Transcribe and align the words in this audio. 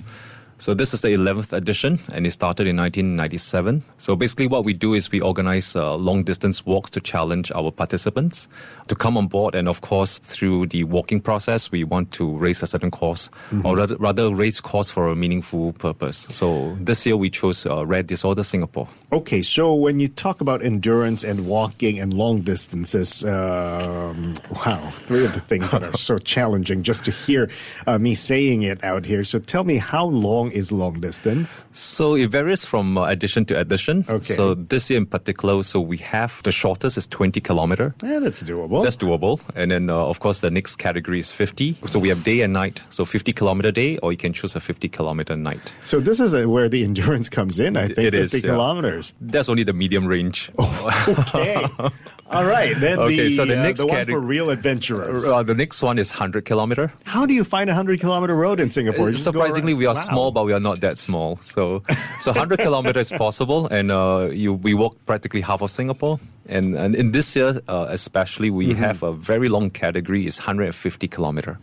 So 0.59 0.73
this 0.73 0.95
is 0.95 1.03
the 1.03 1.09
11th 1.09 1.53
edition, 1.53 1.99
and 2.15 2.27
it 2.27 2.31
started 2.31 2.67
in 2.67 2.77
1997. 2.77 3.83
So 3.99 4.17
basically, 4.17 4.47
what 4.47 4.65
we 4.65 4.73
do 4.73 4.95
is 4.95 5.12
we 5.12 5.21
organize 5.21 5.77
uh, 5.77 5.95
long 5.97 6.23
distance 6.23 6.65
walks 6.65 6.89
to 6.91 7.01
challenge 7.01 7.53
our 7.53 7.71
participants 7.71 8.49
to 8.89 8.95
come 8.95 9.19
on 9.19 9.27
board, 9.27 9.55
and 9.55 9.69
of 9.69 9.83
course, 9.83 10.19
through 10.19 10.69
the 10.69 10.84
walking 10.84 11.21
process, 11.21 11.71
we 11.71 11.84
want 11.84 12.11
to 12.12 12.37
raise 12.39 12.62
a 12.62 12.67
certain 12.67 12.91
cause, 12.91 13.31
mm-hmm. 13.51 13.67
or 13.67 13.77
rather, 13.77 13.97
rather, 13.97 14.34
raise 14.34 14.61
cause 14.62 14.91
for 14.91 15.09
a 15.09 15.17
meaningful 15.17 15.75
purpose. 15.75 16.27
So 16.31 16.75
this 16.81 17.05
year 17.05 17.19
we 17.19 17.29
chose 17.29 17.67
uh, 17.67 17.84
Rare 17.84 18.03
Disorder 18.03 18.43
Singapore. 18.43 18.89
Okay, 19.12 19.43
so 19.43 19.75
when 19.75 20.01
you 20.01 20.09
talk 20.09 20.41
about 20.41 20.65
endurance 20.65 21.23
and 21.23 21.47
walking 21.47 22.01
and 22.01 22.15
long 22.15 22.41
distances, 22.41 23.25
um, 23.25 24.37
wow, 24.65 24.91
three 25.01 25.25
of 25.25 25.34
the 25.34 25.41
things 25.41 25.71
that 25.71 25.83
are 25.83 25.97
so 25.99 26.19
challenging 26.34 26.83
just 26.83 27.05
to 27.05 27.11
hear 27.11 27.51
uh, 27.87 27.99
me 27.99 28.15
saying 28.15 28.62
it 28.62 28.83
out 28.83 29.05
here. 29.05 29.23
So 29.23 29.39
tell 29.39 29.65
me, 29.65 29.77
how 29.77 30.07
long 30.07 30.45
is 30.50 30.72
long 30.72 31.00
distance? 31.00 31.66
So 31.72 32.14
it 32.14 32.30
varies 32.30 32.64
from 32.64 32.98
uh, 32.98 33.06
edition 33.06 33.44
to 33.47 33.58
edition. 33.58 34.05
Okay. 34.08 34.34
So 34.34 34.55
this 34.55 34.91
year 34.91 34.98
in 34.98 35.06
particular, 35.06 35.62
so 35.62 35.80
we 35.80 35.98
have 35.98 36.42
the 36.42 36.53
shortest 36.53 36.97
is 36.97 37.06
20 37.06 37.41
kilometer. 37.41 37.94
Yeah, 38.03 38.19
that's 38.19 38.42
doable. 38.42 38.83
That's 38.83 38.97
doable. 38.97 39.41
And 39.55 39.70
then, 39.70 39.91
uh, 39.91 39.94
of 39.94 40.20
course, 40.20 40.41
the 40.41 40.50
next 40.50 40.77
category 40.77 41.19
is 41.19 41.33
50. 41.33 41.77
So 41.86 41.98
we 41.98 42.08
have 42.08 42.25
day 42.25 42.41
and 42.41 42.53
night. 42.53 42.83
So 42.91 43.05
50 43.05 43.33
kilometer 43.33 43.70
day, 43.70 43.98
or 43.98 44.12
you 44.12 44.19
can 44.19 44.33
choose 44.33 44.56
a 44.56 44.61
50 44.61 44.88
kilometer 44.88 45.36
night. 45.36 45.72
So 45.84 46.00
this 46.00 46.20
is 46.20 46.34
a, 46.34 46.48
where 46.48 46.69
the 46.69 46.84
endurance 46.84 47.28
comes 47.28 47.58
in, 47.58 47.77
I 47.77 47.86
think, 47.86 47.98
it 47.98 48.12
50 48.12 48.36
is, 48.36 48.42
kilometers. 48.42 49.12
Yeah. 49.20 49.28
That's 49.33 49.48
only 49.48 49.64
the 49.64 49.72
medium 49.72 50.06
range. 50.06 50.50
okay. 50.58 51.64
All 52.30 52.44
right. 52.44 52.74
Then 52.77 52.98
okay, 52.98 53.16
the, 53.16 53.30
so 53.32 53.44
the 53.44 53.58
uh, 53.58 53.62
next 53.62 53.80
the 53.80 53.86
one 53.86 54.05
for 54.05 54.20
real 54.20 54.50
adventurers. 54.50 55.24
Uh, 55.24 55.42
the 55.42 55.55
next 55.55 55.80
one 55.80 55.98
is 55.98 56.10
100 56.10 56.44
kilometer. 56.44 56.92
How 57.05 57.24
do 57.24 57.32
you 57.32 57.44
find 57.44 57.70
a 57.70 57.72
100 57.72 58.00
kilometer 58.00 58.34
road 58.34 58.58
in 58.58 58.69
Singapore? 58.69 59.10
Uh, 59.10 59.12
surprisingly, 59.12 59.75
we 59.75 59.87
are 59.87 59.94
wow. 59.94 60.00
small, 60.00 60.31
but 60.32 60.44
we 60.44 60.53
are 60.53 60.60
not 60.60 60.81
that 60.81 60.98
small. 60.98 61.36
So, 61.36 61.82
so 62.19 62.32
100 62.32 62.59
kilometers 62.59 63.12
is 63.12 63.19
possible, 63.19 63.69
and 63.69 63.92
uh, 63.92 64.28
you 64.32 64.54
we 64.54 64.75
walk 64.75 64.97
practically 65.06 65.41
half 65.41 65.62
of 65.62 65.70
Singapore. 65.70 66.19
And, 66.49 66.77
and 66.77 66.95
in 66.95 67.12
this 67.12 67.34
year, 67.34 67.61
uh, 67.69 67.87
especially, 67.89 68.51
we 68.51 68.69
mm-hmm. 68.69 68.83
have 68.83 69.03
a 69.03 69.12
very 69.12 69.49
long 69.49 69.71
category. 69.71 70.27
It's 70.27 70.39
150 70.39 71.09
kilometer. 71.09 71.59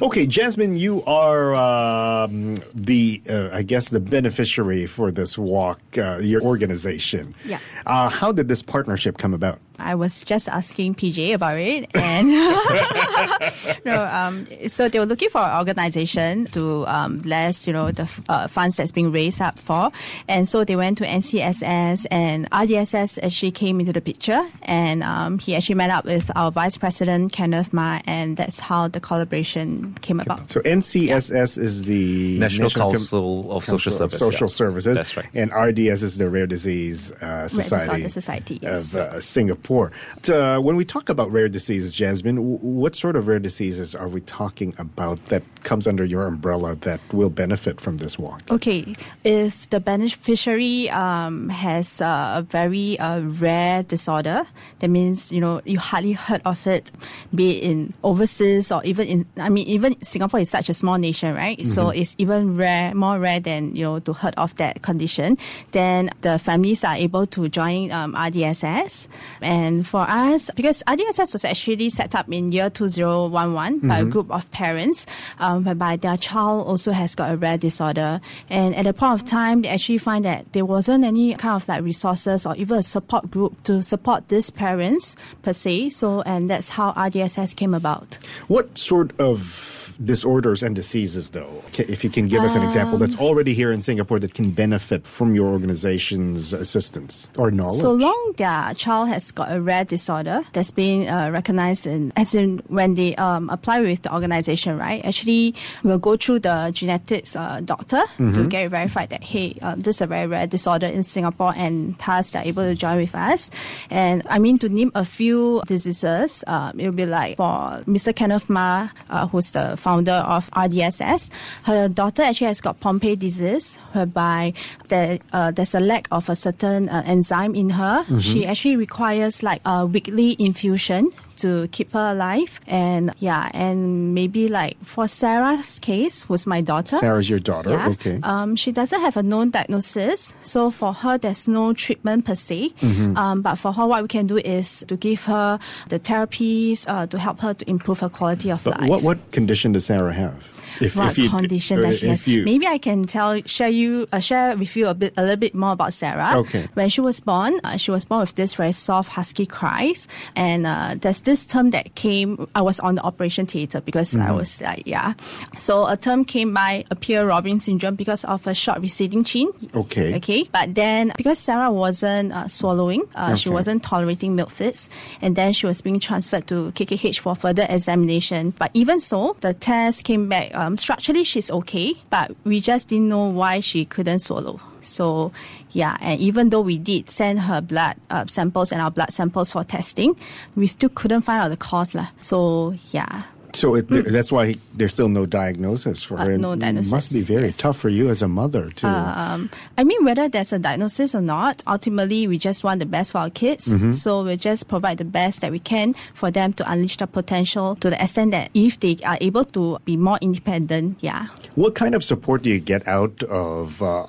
Okay, 0.00 0.26
Jasmine, 0.26 0.76
you 0.76 1.02
are 1.04 1.54
um, 1.54 2.56
the 2.74 3.22
uh, 3.28 3.50
I 3.52 3.62
guess 3.62 3.90
the 3.90 4.00
beneficiary 4.00 4.86
for 4.86 5.10
this 5.10 5.36
walk. 5.36 5.80
Uh, 5.96 6.18
your 6.22 6.42
organization. 6.42 7.34
Yeah. 7.44 7.58
Uh, 7.86 8.08
how 8.08 8.32
did 8.32 8.48
this 8.48 8.62
partnership 8.62 9.18
come 9.18 9.34
about? 9.34 9.58
I 9.78 9.94
was 9.94 10.22
just 10.24 10.48
asking 10.48 10.94
PJ 10.94 11.34
about 11.34 11.58
it, 11.58 11.90
and 11.94 12.28
no, 13.84 14.04
um, 14.04 14.46
so 14.68 14.88
they 14.88 14.98
were 14.98 15.06
looking 15.06 15.28
for 15.28 15.40
an 15.40 15.58
organization 15.58 16.46
to 16.48 16.86
um, 16.86 17.18
bless, 17.18 17.66
you 17.66 17.72
know, 17.72 17.90
the 17.90 18.08
uh, 18.28 18.46
funds 18.48 18.76
that's 18.76 18.92
being 18.92 19.10
raised 19.10 19.40
up 19.40 19.58
for, 19.58 19.90
and 20.28 20.46
so 20.46 20.62
they 20.64 20.76
went 20.76 20.98
to 20.98 21.04
NCSS, 21.04 22.06
and 22.10 22.48
RDSS 22.50 23.18
actually 23.24 23.50
came 23.50 23.80
into 23.80 23.92
the 23.92 24.00
picture, 24.00 24.21
and 24.28 25.02
um, 25.02 25.38
he 25.38 25.54
actually 25.56 25.74
met 25.74 25.90
up 25.90 26.04
with 26.04 26.30
our 26.36 26.50
vice 26.50 26.78
president 26.78 27.32
Kenneth 27.32 27.72
Ma, 27.72 28.00
and 28.06 28.36
that's 28.36 28.60
how 28.60 28.88
the 28.88 29.00
collaboration 29.00 29.94
came 30.00 30.20
about. 30.20 30.50
So 30.50 30.60
NCSS 30.60 31.56
yeah. 31.56 31.64
is 31.64 31.84
the 31.84 32.38
National, 32.38 32.68
National 32.68 33.42
Com- 33.42 33.50
of 33.50 33.64
Social 33.64 33.92
Services, 33.92 34.20
Social 34.20 34.46
yeah. 34.46 34.48
Services, 34.48 34.96
that's 34.96 35.16
right, 35.16 35.28
and 35.34 35.52
RDS 35.52 36.02
is 36.02 36.18
the 36.18 36.30
Rare 36.30 36.46
Disease 36.46 37.12
uh, 37.22 37.48
Society, 37.48 38.02
Rare 38.02 38.08
Society 38.08 38.58
yes. 38.62 38.94
of 38.94 39.00
uh, 39.00 39.20
Singapore. 39.20 39.92
Uh, 40.28 40.58
when 40.58 40.76
we 40.76 40.84
talk 40.84 41.08
about 41.08 41.30
rare 41.30 41.48
diseases, 41.48 41.92
Jasmine, 41.92 42.36
what 42.60 42.94
sort 42.94 43.16
of 43.16 43.26
rare 43.26 43.38
diseases 43.38 43.94
are 43.94 44.08
we 44.08 44.20
talking 44.20 44.74
about 44.78 45.24
that 45.26 45.42
comes 45.62 45.86
under 45.86 46.04
your 46.04 46.26
umbrella 46.26 46.74
that 46.76 47.00
will 47.12 47.30
benefit 47.30 47.80
from 47.80 47.98
this 47.98 48.18
walk? 48.18 48.42
Okay, 48.50 48.94
if 49.24 49.68
the 49.70 49.80
beneficiary 49.80 50.90
um, 50.90 51.48
has 51.48 52.00
uh, 52.00 52.34
a 52.36 52.42
very 52.42 52.98
uh, 52.98 53.20
rare 53.20 53.82
disorder, 53.82 54.11
that 54.20 54.88
means 54.88 55.32
you 55.32 55.40
know 55.40 55.62
you 55.64 55.78
hardly 55.78 56.12
heard 56.12 56.42
of 56.44 56.66
it, 56.66 56.92
be 57.34 57.56
it 57.56 57.62
in 57.62 57.94
overseas 58.02 58.70
or 58.70 58.84
even 58.84 59.06
in. 59.08 59.26
I 59.38 59.48
mean, 59.48 59.66
even 59.68 60.00
Singapore 60.02 60.40
is 60.40 60.50
such 60.50 60.68
a 60.68 60.74
small 60.74 60.98
nation, 60.98 61.34
right? 61.34 61.56
Mm-hmm. 61.56 61.68
So 61.68 61.88
it's 61.88 62.14
even 62.18 62.56
rare, 62.56 62.94
more 62.94 63.18
rare 63.18 63.40
than 63.40 63.74
you 63.74 63.84
know 63.84 63.98
to 64.00 64.12
heard 64.12 64.34
of 64.36 64.54
that 64.56 64.82
condition. 64.82 65.38
Then 65.70 66.10
the 66.20 66.38
families 66.38 66.84
are 66.84 66.96
able 66.96 67.26
to 67.26 67.48
join 67.48 67.92
um, 67.92 68.14
RDSS 68.14 69.08
and 69.40 69.86
for 69.86 70.02
us, 70.02 70.50
because 70.54 70.82
RDSS 70.86 71.32
was 71.32 71.44
actually 71.44 71.90
set 71.90 72.14
up 72.14 72.30
in 72.32 72.52
year 72.52 72.70
2011 72.70 73.78
mm-hmm. 73.78 73.88
by 73.88 73.98
a 73.98 74.00
mm-hmm. 74.02 74.10
group 74.10 74.30
of 74.30 74.50
parents, 74.50 75.06
um, 75.38 75.64
whereby 75.64 75.96
their 75.96 76.16
child 76.16 76.66
also 76.66 76.92
has 76.92 77.14
got 77.14 77.32
a 77.32 77.36
rare 77.36 77.58
disorder. 77.58 78.20
And 78.50 78.74
at 78.74 78.84
the 78.84 78.92
point 78.92 79.20
of 79.20 79.26
time, 79.26 79.62
they 79.62 79.68
actually 79.68 79.98
find 79.98 80.24
that 80.24 80.52
there 80.52 80.64
wasn't 80.64 81.04
any 81.04 81.34
kind 81.34 81.56
of 81.56 81.68
like 81.68 81.82
resources 81.82 82.46
or 82.46 82.56
even 82.56 82.78
a 82.78 82.82
support 82.82 83.30
group 83.30 83.62
to 83.64 83.82
support 83.82 84.01
these 84.28 84.50
parents 84.50 85.16
per 85.42 85.52
se. 85.52 85.90
So, 85.90 86.22
and 86.22 86.48
that's 86.48 86.70
how 86.70 86.92
RDSS 86.92 87.56
came 87.56 87.74
about. 87.74 88.18
What 88.48 88.78
sort 88.78 89.18
of 89.20 89.96
disorders 90.04 90.62
and 90.62 90.74
diseases, 90.74 91.30
though, 91.30 91.62
if 91.78 92.04
you 92.04 92.10
can 92.10 92.28
give 92.28 92.42
us 92.42 92.54
an 92.56 92.62
example 92.62 92.98
that's 92.98 93.14
um, 93.14 93.20
already 93.20 93.54
here 93.54 93.72
in 93.72 93.82
Singapore 93.82 94.18
that 94.20 94.34
can 94.34 94.50
benefit 94.50 95.06
from 95.06 95.34
your 95.34 95.48
organization's 95.48 96.52
assistance 96.52 97.26
or 97.36 97.50
knowledge? 97.50 97.80
So 97.80 97.92
long 97.92 98.34
their 98.36 98.74
child 98.74 99.08
has 99.08 99.30
got 99.32 99.52
a 99.52 99.60
rare 99.60 99.84
disorder 99.84 100.42
that's 100.52 100.70
been 100.70 101.08
uh, 101.08 101.30
recognized 101.30 101.86
in, 101.86 102.12
as 102.16 102.34
in 102.34 102.58
when 102.68 102.94
they 102.94 103.14
um, 103.16 103.50
apply 103.50 103.80
with 103.80 104.02
the 104.02 104.12
organization, 104.12 104.78
right? 104.78 105.04
Actually, 105.04 105.54
we'll 105.82 105.98
go 105.98 106.16
through 106.16 106.40
the 106.40 106.70
genetics 106.72 107.36
uh, 107.36 107.60
doctor 107.64 108.02
mm-hmm. 108.18 108.32
to 108.32 108.46
get 108.46 108.70
verified 108.70 109.10
that, 109.10 109.22
hey, 109.22 109.56
um, 109.62 109.80
this 109.80 109.96
is 109.96 110.02
a 110.02 110.06
very 110.06 110.26
rare 110.26 110.46
disorder 110.46 110.86
in 110.86 111.02
Singapore 111.02 111.52
and 111.56 111.96
thus 111.98 112.30
they're 112.30 112.44
able 112.44 112.62
to 112.62 112.74
join 112.74 112.96
with 112.96 113.14
us. 113.14 113.50
And 113.92 114.22
I 114.30 114.38
mean, 114.38 114.58
to 114.60 114.70
name 114.70 114.90
a 114.94 115.04
few 115.04 115.62
diseases, 115.66 116.42
um, 116.46 116.80
it'll 116.80 116.94
be 116.96 117.04
like 117.04 117.36
for 117.36 117.84
Mr. 117.84 118.16
Kenneth 118.16 118.48
Ma, 118.48 118.88
uh, 119.10 119.26
who's 119.28 119.50
the 119.50 119.76
founder 119.76 120.24
of 120.24 120.50
RDSS, 120.52 121.30
her 121.64 121.88
daughter 121.88 122.22
actually 122.22 122.46
has 122.46 122.62
got 122.62 122.80
Pompe 122.80 123.14
disease, 123.16 123.76
whereby 123.92 124.54
there, 124.88 125.18
uh, 125.34 125.50
there's 125.50 125.74
a 125.74 125.80
lack 125.80 126.08
of 126.10 126.30
a 126.30 126.34
certain 126.34 126.88
uh, 126.88 127.02
enzyme 127.04 127.54
in 127.54 127.68
her. 127.68 128.04
Mm-hmm. 128.04 128.18
She 128.18 128.46
actually 128.46 128.76
requires 128.76 129.42
like 129.42 129.60
a 129.66 129.84
weekly 129.84 130.36
infusion 130.38 131.10
to 131.42 131.68
keep 131.68 131.92
her 131.92 132.12
alive. 132.12 132.60
And 132.66 133.12
yeah, 133.18 133.50
and 133.52 134.14
maybe 134.14 134.48
like 134.48 134.78
for 134.82 135.06
Sarah's 135.06 135.78
case, 135.78 136.22
who's 136.22 136.46
my 136.46 136.60
daughter. 136.60 136.96
Sarah's 136.96 137.28
your 137.28 137.38
daughter, 137.38 137.70
yeah, 137.70 137.88
okay. 137.90 138.18
Um, 138.22 138.56
she 138.56 138.72
doesn't 138.72 139.00
have 139.00 139.16
a 139.16 139.22
known 139.22 139.50
diagnosis. 139.50 140.34
So 140.42 140.70
for 140.70 140.92
her, 140.92 141.18
there's 141.18 141.46
no 141.46 141.72
treatment 141.74 142.24
per 142.24 142.34
se. 142.34 142.70
Mm-hmm. 142.80 143.16
Um, 143.16 143.42
but 143.42 143.56
for 143.56 143.72
her, 143.72 143.86
what 143.86 144.02
we 144.02 144.08
can 144.08 144.26
do 144.26 144.38
is 144.38 144.84
to 144.88 144.96
give 144.96 145.24
her 145.26 145.58
the 145.88 145.98
therapies 145.98 146.86
uh, 146.88 147.06
to 147.06 147.18
help 147.18 147.40
her 147.40 147.54
to 147.54 147.68
improve 147.68 148.00
her 148.00 148.08
quality 148.08 148.50
of 148.50 148.64
but 148.64 148.80
life. 148.80 148.90
What, 148.90 149.02
what 149.02 149.30
condition 149.32 149.72
does 149.72 149.86
Sarah 149.86 150.12
have? 150.12 150.61
If- 150.80 150.96
what 150.96 151.10
if 151.10 151.18
you- 151.18 151.28
condition 151.30 151.78
uh, 151.78 151.82
that 151.82 151.96
she 151.96 152.08
has. 152.08 152.26
you- 152.26 152.44
Maybe 152.44 152.66
I 152.66 152.78
can 152.78 153.04
tell 153.06 153.40
share 153.46 153.68
you 153.68 154.06
uh, 154.12 154.18
share 154.20 154.56
with 154.56 154.76
you 154.76 154.88
a 154.88 154.94
bit 154.94 155.14
a 155.16 155.22
little 155.22 155.36
bit 155.36 155.54
more 155.54 155.72
about 155.72 155.92
Sarah. 155.92 156.38
Okay. 156.38 156.68
When 156.74 156.88
she 156.88 157.00
was 157.00 157.20
born, 157.20 157.60
uh, 157.64 157.76
she 157.76 157.90
was 157.90 158.04
born 158.04 158.20
with 158.20 158.34
this 158.34 158.54
very 158.54 158.72
soft 158.72 159.10
husky 159.10 159.46
cries, 159.46 160.08
and 160.36 160.66
uh, 160.66 160.94
there's 161.00 161.20
this 161.20 161.44
term 161.46 161.70
that 161.70 161.94
came. 161.94 162.48
I 162.54 162.62
was 162.62 162.80
on 162.80 162.94
the 162.96 163.02
operation 163.02 163.46
theater 163.46 163.80
because 163.80 164.12
Mm-hmm. 164.12 164.28
I 164.28 164.32
was 164.32 164.60
like, 164.60 164.82
yeah. 164.86 165.14
So 165.58 165.86
a 165.86 165.96
term 165.96 166.24
came 166.24 166.52
by 166.52 166.84
a 166.90 166.96
Pierre 166.96 167.24
Robin 167.26 167.60
syndrome 167.60 167.94
because 167.96 168.24
of 168.24 168.46
a 168.46 168.52
short 168.54 168.80
receding 168.80 169.24
chin. 169.24 169.48
Okay. 169.74 170.14
Okay. 170.16 170.44
But 170.52 170.74
then 170.74 171.12
because 171.16 171.38
Sarah 171.38 171.70
wasn't 171.72 172.32
uh, 172.32 172.48
swallowing, 172.48 173.04
uh, 173.14 173.34
she 173.34 173.48
wasn't 173.48 173.82
tolerating 173.82 174.36
milk 174.36 174.50
feeds, 174.50 174.88
and 175.22 175.34
then 175.36 175.52
she 175.52 175.66
was 175.66 175.80
being 175.80 175.98
transferred 176.00 176.46
to 176.48 176.72
KKH 176.72 177.20
for 177.20 177.34
further 177.34 177.66
examination. 177.68 178.50
But 178.58 178.70
even 178.74 179.00
so, 179.00 179.36
the 179.40 179.54
test 179.54 180.04
came 180.04 180.28
back. 180.28 180.54
Um, 180.62 180.76
structurally, 180.76 181.24
she's 181.24 181.50
okay, 181.50 181.94
but 182.08 182.30
we 182.44 182.60
just 182.60 182.86
didn't 182.86 183.08
know 183.08 183.26
why 183.26 183.58
she 183.58 183.84
couldn't 183.84 184.20
swallow. 184.20 184.60
So, 184.80 185.32
yeah, 185.72 185.96
and 186.00 186.20
even 186.20 186.50
though 186.50 186.60
we 186.60 186.78
did 186.78 187.10
send 187.10 187.40
her 187.40 187.60
blood 187.60 187.96
uh, 188.10 188.26
samples 188.26 188.70
and 188.70 188.80
our 188.80 188.90
blood 188.90 189.10
samples 189.10 189.50
for 189.50 189.64
testing, 189.64 190.14
we 190.54 190.68
still 190.68 190.90
couldn't 190.90 191.22
find 191.22 191.42
out 191.42 191.48
the 191.48 191.56
cause. 191.56 191.96
lah. 191.96 192.08
So, 192.20 192.76
yeah. 192.92 193.22
So 193.54 193.74
it, 193.76 193.88
that's 193.88 194.32
why 194.32 194.56
there's 194.74 194.92
still 194.92 195.08
no 195.08 195.26
diagnosis 195.26 196.02
for 196.02 196.18
Uh, 196.18 196.24
her. 196.24 196.38
No 196.38 196.52
It 196.52 196.60
diagnosis, 196.60 196.90
must 196.92 197.12
be 197.12 197.20
very 197.20 197.46
yes. 197.46 197.56
tough 197.58 197.78
for 197.78 197.88
you 197.88 198.08
as 198.10 198.22
a 198.22 198.28
mother 198.28 198.70
too. 198.70 198.86
Um, 198.86 199.50
I 199.76 199.84
mean, 199.84 200.04
whether 200.04 200.28
there's 200.28 200.52
a 200.52 200.58
diagnosis 200.58 201.14
or 201.14 201.20
not, 201.20 201.62
ultimately 201.66 202.26
we 202.26 202.38
just 202.38 202.64
want 202.64 202.80
the 202.80 202.86
best 202.86 203.12
for 203.12 203.18
our 203.18 203.30
kids. 203.30 203.64
So 204.02 204.24
we 204.24 204.36
just 204.36 204.68
provide 204.68 204.98
the 204.98 205.04
best 205.04 205.40
that 205.42 205.50
we 205.52 205.58
can 205.58 205.94
for 206.14 206.30
them 206.30 206.52
to 206.54 206.70
unleash 206.70 206.96
their 206.96 207.06
potential 207.06 207.76
to 207.76 207.90
the 207.90 208.02
extent 208.02 208.30
that 208.32 208.50
if 208.54 208.80
they 208.80 208.96
are 209.04 209.18
able 209.20 209.44
to 209.44 209.78
be 209.84 209.96
more 209.96 210.18
independent, 210.20 210.98
yeah. 211.00 211.26
what 211.54 211.74
kind 211.74 211.94
of 211.94 212.02
support 212.02 212.42
do 212.42 212.50
you 212.50 212.60
get 212.60 212.86
out 212.88 213.22
of 213.24 213.82
uh, 213.82 214.06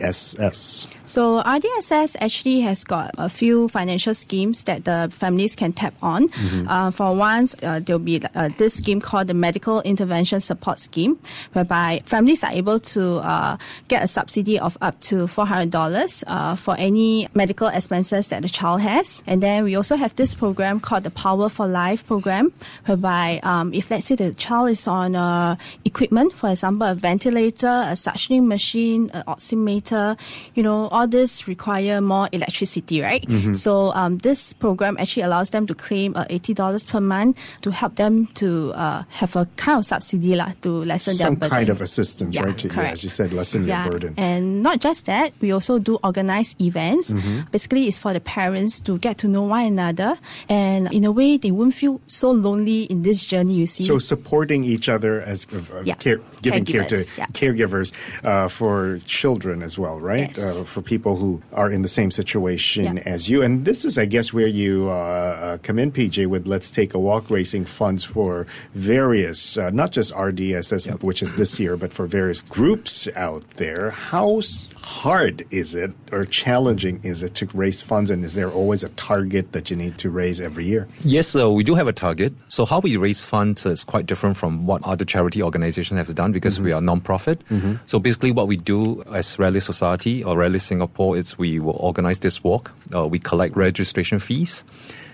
RDSS? 0.00 0.88
So 1.04 1.42
RDSS 1.42 2.16
actually 2.20 2.60
has 2.60 2.82
got 2.84 3.12
a 3.16 3.28
few 3.28 3.68
financial 3.68 4.14
schemes 4.14 4.64
that 4.64 4.84
the 4.84 5.08
families 5.12 5.54
can 5.54 5.72
tap 5.72 5.94
on. 6.02 6.28
Uh, 6.68 6.90
for 6.90 7.14
once, 7.14 7.54
uh, 7.62 7.80
there'll 7.80 8.00
be 8.02 8.20
uh, 8.34 8.48
this 8.56 8.74
scheme 8.74 9.00
called 9.00 9.28
the 9.28 9.34
Medical 9.34 9.80
Intervention 9.82 10.40
Support 10.40 10.78
Scheme, 10.78 11.18
whereby 11.52 12.00
families 12.04 12.44
are 12.44 12.52
able 12.52 12.78
to 12.78 13.18
uh, 13.18 13.56
get 13.88 14.02
a 14.02 14.06
subsidy 14.06 14.58
of 14.58 14.76
up 14.80 14.98
to 15.02 15.24
$400 15.26 16.24
uh, 16.26 16.54
for 16.56 16.76
any 16.78 17.28
medical 17.34 17.68
expenses 17.68 18.28
that 18.28 18.42
the 18.42 18.48
child 18.48 18.80
has. 18.82 19.22
And 19.26 19.42
then 19.42 19.64
we 19.64 19.76
also 19.76 19.96
have 19.96 20.14
this 20.16 20.34
program 20.34 20.80
called 20.80 21.04
the 21.04 21.10
Power 21.10 21.48
for 21.48 21.66
Life 21.66 22.06
program, 22.06 22.52
whereby 22.86 23.40
um, 23.42 23.72
if 23.74 23.90
let's 23.90 24.06
say 24.06 24.14
the 24.14 24.34
child 24.34 24.70
is 24.70 24.86
on 24.86 25.16
uh, 25.16 25.56
equipment, 25.84 26.34
for 26.34 26.50
example, 26.50 26.86
a 26.86 26.94
ventilator, 26.94 27.66
a 27.66 27.94
suctioning 27.96 28.46
machine, 28.46 29.10
an 29.14 29.22
oximeter, 29.24 30.18
you 30.54 30.62
know, 30.62 30.88
all 30.88 31.06
this 31.06 31.48
require 31.48 32.00
more 32.00 32.28
electricity, 32.32 33.00
right? 33.00 33.24
So 33.56 33.92
um, 33.92 34.18
this 34.18 34.52
program 34.52 34.96
actually 34.98 35.22
allows 35.24 35.50
them 35.50 35.66
to 35.66 35.74
claim 35.74 36.14
uh, 36.16 36.24
$80 36.24 36.86
per 36.86 37.00
month 37.00 37.38
to 37.62 37.70
help 37.70 37.96
them 37.96 38.26
to 38.38 38.45
uh, 38.74 39.02
have 39.20 39.34
a 39.36 39.44
kind 39.56 39.78
of 39.78 39.84
subsidy 39.84 40.34
lah, 40.36 40.52
to 40.62 40.70
lessen 40.84 41.16
their 41.16 41.26
Some 41.28 41.34
burden. 41.36 41.50
kind 41.56 41.68
of 41.68 41.80
assistance, 41.80 42.34
Yeah, 42.34 42.44
right? 42.46 42.58
To, 42.58 42.68
yeah, 42.68 42.92
as 42.94 43.02
you 43.02 43.10
said, 43.10 43.32
lessen 43.32 43.66
Yeah, 43.66 43.84
your 43.84 43.92
burden. 43.92 44.14
and 44.16 44.62
not 44.62 44.80
just 44.80 45.06
that, 45.06 45.32
we 45.40 45.52
also 45.52 45.78
do 45.78 45.98
organize 46.02 46.54
events. 46.60 47.12
Mm-hmm. 47.12 47.50
Basically, 47.52 47.86
it's 47.88 47.98
for 47.98 48.12
the 48.12 48.20
parents 48.20 48.80
to 48.86 48.98
get 48.98 49.18
to 49.22 49.28
know 49.28 49.44
one 49.44 49.66
another, 49.66 50.18
and 50.48 50.92
in 50.92 51.04
a 51.04 51.12
way, 51.12 51.36
they 51.36 51.50
won't 51.50 51.74
feel 51.74 52.00
so 52.06 52.30
lonely 52.30 52.84
in 52.92 53.02
this 53.02 53.24
journey. 53.24 53.54
You 53.54 53.66
see, 53.66 53.84
So 53.84 53.98
supporting 53.98 54.64
each 54.64 54.88
other 54.88 55.22
as 55.22 55.46
uh, 55.52 55.58
uh, 55.72 55.82
Yeah. 55.84 55.94
care, 55.96 56.20
giving 56.42 56.64
care 56.64 56.84
to 56.92 57.04
Caregivers, 57.32 57.32
caregivers 57.32 57.88
uh, 58.24 58.48
for 58.48 58.98
children 59.06 59.62
as 59.62 59.78
well, 59.78 59.98
right? 60.00 60.30
Yes. 60.36 60.60
Uh, 60.60 60.64
for 60.64 60.82
people 60.82 61.16
who 61.16 61.40
are 61.52 61.70
in 61.70 61.82
the 61.82 61.88
same 61.88 62.10
situation 62.10 62.98
as 63.06 63.28
you. 63.30 63.42
And 63.42 63.64
this 63.64 63.84
is, 63.84 63.96
I 63.98 64.06
guess, 64.06 64.32
where 64.32 64.46
you 64.50 64.88
uh, 64.90 65.58
come 65.62 65.78
in, 65.78 65.92
PJ, 65.92 66.26
with 66.26 66.46
Let's 66.46 66.70
Take 66.70 66.92
a 66.94 66.98
Walk 66.98 67.30
raising 67.30 67.64
funds 67.64 68.02
for 68.04 68.35
various, 68.72 69.56
uh, 69.56 69.70
not 69.70 69.92
just 69.92 70.12
RDSS, 70.12 71.02
which 71.02 71.22
is 71.22 71.34
this 71.36 71.58
year, 71.58 71.76
but 71.76 71.92
for 71.92 72.06
various 72.06 72.42
groups 72.42 73.08
out 73.16 73.48
there. 73.52 73.90
How 73.90 74.42
hard 74.76 75.44
is 75.50 75.74
it 75.74 75.92
or 76.12 76.22
challenging 76.22 77.00
is 77.02 77.22
it 77.22 77.34
to 77.36 77.46
raise 77.54 77.82
funds? 77.82 78.10
And 78.10 78.24
is 78.24 78.34
there 78.34 78.50
always 78.50 78.84
a 78.84 78.88
target 78.90 79.52
that 79.52 79.70
you 79.70 79.76
need 79.76 79.98
to 79.98 80.10
raise 80.10 80.40
every 80.40 80.64
year? 80.64 80.86
Yes, 81.00 81.34
uh, 81.34 81.50
we 81.50 81.64
do 81.64 81.74
have 81.74 81.88
a 81.88 81.92
target. 81.92 82.34
So 82.48 82.64
how 82.66 82.80
we 82.80 82.96
raise 82.96 83.24
funds 83.24 83.66
is 83.66 83.84
quite 83.84 84.06
different 84.06 84.36
from 84.36 84.66
what 84.66 84.82
other 84.84 85.04
charity 85.04 85.42
organizations 85.42 85.98
have 85.98 86.14
done 86.14 86.32
because 86.32 86.60
we 86.60 86.72
are 86.72 86.80
non-profit. 86.80 87.42
So 87.86 87.98
basically 87.98 88.32
what 88.32 88.48
we 88.48 88.56
do 88.56 89.02
as 89.12 89.38
Rally 89.38 89.60
Society 89.60 90.22
or 90.22 90.36
Rally 90.36 90.58
Singapore 90.58 91.16
is 91.16 91.38
we 91.38 91.58
will 91.58 91.76
organize 91.80 92.18
this 92.20 92.42
walk. 92.44 92.72
Uh, 92.94 93.06
we 93.06 93.18
collect 93.18 93.56
registration 93.56 94.18
fees. 94.18 94.64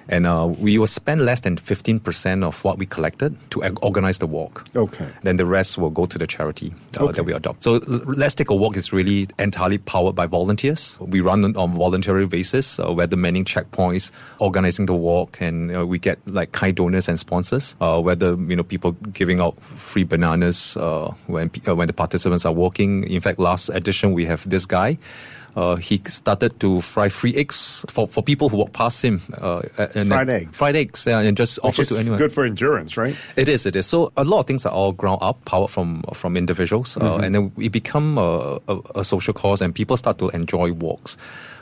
And 0.08 0.26
uh, 0.26 0.52
we 0.58 0.78
will 0.78 0.86
spend 0.86 1.24
less 1.24 1.40
than 1.40 1.56
15% 1.56 2.42
of 2.44 2.64
what 2.64 2.78
we 2.78 2.86
collected 2.86 3.36
to 3.50 3.62
organize 3.82 4.18
the 4.18 4.26
walk. 4.26 4.66
Okay. 4.74 5.08
Then 5.22 5.36
the 5.36 5.46
rest 5.46 5.78
will 5.78 5.90
go 5.90 6.06
to 6.06 6.18
the 6.18 6.26
charity 6.26 6.74
uh, 6.98 7.04
Okay. 7.04 7.12
that 7.14 7.24
we 7.24 7.32
adopt. 7.32 7.62
So 7.62 7.80
Let's 7.86 8.34
Take 8.34 8.50
a 8.50 8.54
Walk 8.54 8.76
is 8.76 8.92
really 8.92 9.28
entirely 9.38 9.78
powered 9.78 10.14
by 10.14 10.26
volunteers. 10.26 10.96
We 11.00 11.20
run 11.20 11.44
on, 11.44 11.56
on 11.56 11.74
voluntary 11.74 12.26
basis, 12.26 12.78
uh, 12.80 12.92
whether 12.92 13.16
manning 13.16 13.44
checkpoints, 13.44 14.10
organizing 14.38 14.86
the 14.86 14.94
walk, 14.94 15.40
and 15.40 15.74
uh, 15.74 15.86
we 15.86 15.98
get 15.98 16.18
like 16.26 16.52
kind 16.52 16.74
donors 16.76 17.08
and 17.08 17.18
sponsors. 17.18 17.76
Uh, 17.80 18.00
whether 18.00 18.34
you 18.34 18.56
know 18.56 18.62
people 18.62 18.92
giving 19.12 19.40
out 19.40 19.58
free 19.60 20.04
bananas 20.04 20.76
uh, 20.76 21.12
when 21.26 21.50
uh, 21.68 21.74
when 21.76 21.86
the 21.86 21.92
participants 21.92 22.44
are 22.44 22.52
walking. 22.52 23.04
In 23.04 23.20
fact, 23.20 23.38
last 23.38 23.68
edition 23.70 24.12
we 24.12 24.24
have 24.26 24.48
this 24.48 24.66
guy. 24.66 24.98
Uh, 25.54 25.76
he 25.76 26.00
started 26.06 26.58
to 26.60 26.80
fry 26.80 27.08
free 27.08 27.34
eggs 27.36 27.84
for, 27.88 28.06
for 28.06 28.22
people 28.22 28.48
who 28.48 28.56
walk 28.56 28.72
past 28.72 29.04
him. 29.04 29.20
Uh, 29.36 29.60
and 29.94 30.08
Fried 30.08 30.30
eggs. 30.30 30.56
Fried 30.56 30.76
eggs, 30.76 31.06
yeah, 31.06 31.18
and 31.20 31.36
just 31.36 31.58
Which 31.62 31.78
offer 31.78 31.84
to 31.84 31.98
anyone. 31.98 32.18
good 32.18 32.32
for 32.32 32.44
endurance, 32.44 32.96
right? 32.96 33.14
It 33.36 33.48
is. 33.48 33.66
It 33.66 33.76
is. 33.76 33.86
So 33.86 34.12
a 34.16 34.24
lot 34.24 34.40
of 34.40 34.46
things 34.46 34.64
are 34.64 34.72
all 34.72 34.92
ground 34.92 35.18
up, 35.20 35.44
powered 35.44 35.70
from 35.70 36.02
from 36.14 36.36
individuals, 36.36 36.96
uh, 36.96 37.16
and 37.16 37.34
then 37.34 37.52
we 37.56 37.68
become 37.68 38.16
a, 38.16 38.58
a, 38.68 38.80
a 38.96 39.04
social 39.04 39.34
cause, 39.34 39.60
and 39.60 39.74
people 39.74 39.96
start 39.96 40.18
to 40.18 40.30
enjoy 40.30 40.72
walks. 40.72 41.18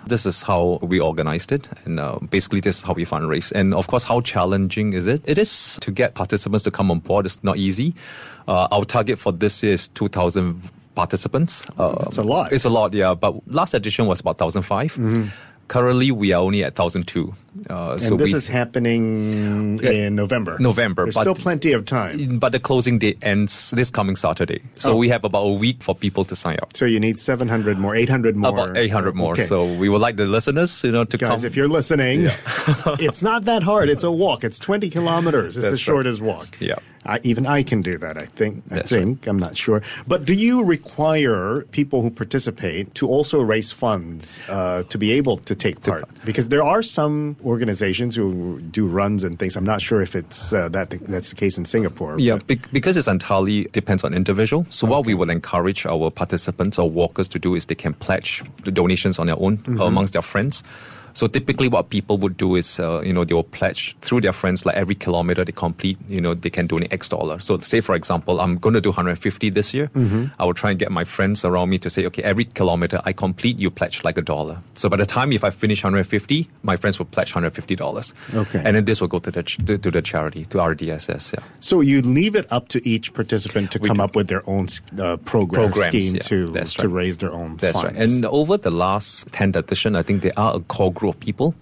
This 0.06 0.24
is 0.24 0.42
how 0.42 0.78
we 0.82 1.00
organized 1.00 1.52
it, 1.52 1.68
and 1.84 1.98
uh, 2.00 2.18
basically 2.30 2.60
this 2.60 2.78
is 2.78 2.82
how 2.84 2.94
we 2.94 3.04
fundraise. 3.04 3.52
And 3.52 3.74
of 3.74 3.88
course, 3.88 4.04
how 4.04 4.20
challenging 4.20 4.92
is 4.92 5.06
it? 5.06 5.20
It 5.28 5.36
is 5.36 5.78
to 5.82 5.90
get 5.90 6.14
participants 6.14 6.64
to 6.64 6.70
come 6.70 6.90
on 6.90 7.00
board. 7.00 7.26
It's 7.26 7.42
not 7.42 7.56
easy. 7.56 7.94
Uh, 8.46 8.68
our 8.70 8.84
target 8.84 9.18
for 9.18 9.32
this 9.32 9.62
year 9.62 9.74
is 9.74 9.88
two 9.88 10.08
thousand 10.08 10.70
participants. 11.00 11.52
Uh, 11.78 11.94
That's 12.04 12.18
a 12.18 12.22
lot. 12.34 12.52
It's 12.52 12.66
a 12.66 12.70
lot, 12.78 12.92
yeah. 13.02 13.14
But 13.24 13.32
last 13.60 13.72
edition 13.74 14.06
was 14.06 14.20
about 14.20 14.38
1,005. 14.40 15.32
Currently, 15.76 16.10
we 16.10 16.32
are 16.34 16.42
only 16.42 16.64
at 16.64 16.74
1,002. 16.76 17.32
Uh, 17.70 17.92
And 17.92 18.00
so 18.00 18.16
this 18.16 18.32
we, 18.32 18.36
is 18.40 18.48
happening 18.48 19.78
in 19.78 20.14
November. 20.16 20.56
November, 20.58 21.02
There's 21.04 21.14
but- 21.14 21.22
still 21.26 21.34
plenty 21.46 21.70
of 21.78 21.82
time. 21.86 22.38
but 22.42 22.50
the 22.50 22.58
closing 22.58 22.98
date 22.98 23.18
ends 23.22 23.70
this 23.78 23.88
coming 23.98 24.16
Saturday. 24.16 24.60
So 24.74 24.88
Oh. 24.92 24.96
we 25.02 25.06
have 25.14 25.22
about 25.24 25.44
a 25.46 25.54
week 25.64 25.78
for 25.86 25.94
people 25.94 26.24
to 26.30 26.34
sign 26.34 26.56
up. 26.62 26.70
So 26.80 26.84
you 26.86 26.98
need 27.06 27.16
700 27.18 27.78
more, 27.78 27.94
800 28.02 28.34
more. 28.36 28.50
About 28.50 28.76
800 28.76 29.14
more. 29.14 29.34
Okay. 29.34 29.46
So 29.52 29.58
we 29.82 29.86
would 29.88 30.02
like 30.06 30.16
the 30.16 30.26
listeners, 30.36 30.72
you 30.84 30.90
know, 30.96 31.04
to 31.04 31.16
Guys, 31.16 31.28
come. 31.30 31.46
if 31.48 31.54
you're 31.56 31.72
listening, 31.78 32.18
it's 33.06 33.22
not 33.22 33.44
that 33.44 33.62
hard. 33.62 33.86
It's 33.94 34.04
a 34.04 34.10
walk. 34.24 34.42
It's 34.48 34.58
20 34.58 34.90
kilometers. 34.90 35.56
It's 35.56 35.64
the 35.64 35.70
That's 35.70 35.86
right. 35.86 35.92
shortest 35.92 36.20
walk. 36.20 36.48
Yeah. 36.60 36.78
I, 37.06 37.18
even 37.22 37.46
I 37.46 37.62
can 37.62 37.80
do 37.80 37.96
that, 37.98 38.20
I 38.20 38.26
think. 38.26 38.62
I 38.70 38.74
That's 38.76 38.90
think. 38.90 39.26
I'm 39.26 39.38
not 39.38 39.56
sure. 39.56 39.80
But 40.06 40.26
do 40.26 40.34
you 40.34 40.62
require 40.62 41.62
people 41.72 42.02
who 42.02 42.10
participate 42.10 42.94
to 42.96 43.08
also 43.08 43.40
raise 43.40 43.72
funds 43.72 44.38
uh, 44.50 44.82
to 44.84 44.98
be 44.98 45.12
able 45.12 45.38
to 45.38 45.54
take 45.54 45.82
part? 45.82 46.04
Because 46.26 46.50
there 46.50 46.62
are 46.62 46.82
some 46.82 47.36
organizations 47.44 48.16
who 48.16 48.60
do 48.60 48.86
runs 48.86 49.24
and 49.24 49.38
things. 49.38 49.56
I'm 49.56 49.64
not 49.64 49.80
sure 49.80 50.02
if 50.02 50.14
it's 50.14 50.52
uh, 50.52 50.68
that 50.70 50.90
that's 51.08 51.30
the 51.30 51.36
case 51.36 51.56
in 51.56 51.64
Singapore. 51.64 52.18
yeah, 52.18 52.38
be- 52.46 52.60
because 52.72 52.98
it's 52.98 53.08
entirely 53.08 53.64
depends 53.72 54.04
on 54.04 54.12
individual. 54.12 54.66
So 54.68 54.86
what 54.86 55.06
we 55.06 55.14
will 55.14 55.30
encourage 55.30 55.86
our 55.86 56.10
participants 56.10 56.78
or 56.78 56.90
walkers 56.90 57.28
to 57.28 57.38
do 57.38 57.54
is 57.54 57.64
they 57.66 57.74
can 57.74 57.94
pledge 57.94 58.42
the 58.64 58.70
donations 58.70 59.18
on 59.18 59.26
their 59.26 59.38
own 59.40 59.56
Mm-hmm. 59.60 59.80
amongst 59.80 60.12
their 60.12 60.22
friends. 60.22 60.62
So 61.14 61.26
typically, 61.26 61.68
what 61.68 61.90
people 61.90 62.18
would 62.18 62.36
do 62.36 62.56
is, 62.56 62.78
uh, 62.80 63.02
you 63.04 63.12
know, 63.12 63.24
they 63.24 63.34
will 63.34 63.44
pledge 63.44 63.96
through 64.00 64.20
their 64.22 64.32
friends. 64.32 64.64
Like 64.66 64.76
every 64.76 64.94
kilometer 64.94 65.44
they 65.44 65.52
complete, 65.52 65.98
you 66.08 66.20
know, 66.20 66.34
they 66.34 66.50
can 66.50 66.66
donate 66.66 66.92
X 66.92 67.08
dollar. 67.08 67.38
So 67.40 67.58
say, 67.58 67.80
for 67.80 67.94
example, 67.94 68.40
I'm 68.40 68.56
going 68.58 68.74
to 68.74 68.80
do 68.80 68.90
150 68.90 69.50
this 69.50 69.72
year. 69.74 69.88
Mm-hmm. 69.94 70.26
I 70.38 70.44
will 70.44 70.54
try 70.54 70.70
and 70.70 70.78
get 70.78 70.90
my 70.90 71.04
friends 71.04 71.44
around 71.44 71.70
me 71.70 71.78
to 71.78 71.90
say, 71.90 72.06
okay, 72.06 72.22
every 72.22 72.44
kilometer 72.44 73.00
I 73.04 73.12
complete, 73.12 73.58
you 73.58 73.70
pledge 73.70 74.02
like 74.04 74.16
a 74.18 74.22
dollar. 74.22 74.60
So 74.74 74.88
by 74.88 74.96
the 74.96 75.06
time 75.06 75.32
if 75.32 75.44
I 75.44 75.50
finish 75.50 75.82
150, 75.82 76.48
my 76.62 76.76
friends 76.76 76.98
will 76.98 77.06
pledge 77.06 77.34
150 77.34 77.76
dollars. 77.76 78.14
Okay. 78.34 78.62
And 78.64 78.76
then 78.76 78.84
this 78.84 79.00
will 79.00 79.08
go 79.08 79.18
to 79.18 79.30
the 79.30 79.42
ch- 79.42 79.58
to, 79.66 79.78
to 79.78 79.90
the 79.90 80.02
charity 80.02 80.44
to 80.46 80.58
RDSS. 80.58 81.34
Yeah. 81.34 81.44
So 81.60 81.80
you 81.80 82.02
leave 82.02 82.34
it 82.36 82.46
up 82.50 82.68
to 82.68 82.88
each 82.88 83.12
participant 83.14 83.72
to 83.72 83.78
We 83.78 83.88
come 83.88 83.98
do. 83.98 84.02
up 84.04 84.16
with 84.16 84.28
their 84.28 84.48
own 84.48 84.66
uh, 84.98 85.16
program 85.18 85.70
Programs, 85.70 85.88
scheme 85.94 86.14
yeah, 86.16 86.20
to 86.22 86.46
that's 86.46 86.74
to 86.74 86.88
raise 86.88 87.18
their 87.18 87.32
own 87.32 87.56
That's 87.56 87.80
funds. 87.80 87.98
right. 87.98 88.10
And 88.10 88.24
over 88.26 88.56
the 88.56 88.70
last 88.70 89.28
10th 89.32 89.56
edition, 89.56 89.96
I 89.96 90.02
think 90.02 90.22
there 90.22 90.32
are 90.36 90.56
a 90.56 90.60
core 90.60 90.92
group 91.00 91.14
of 91.14 91.20
people, 91.20 91.54